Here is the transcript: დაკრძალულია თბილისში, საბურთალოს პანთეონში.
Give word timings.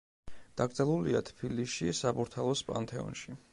დაკრძალულია 0.61 1.21
თბილისში, 1.27 1.91
საბურთალოს 2.01 2.67
პანთეონში. 2.73 3.39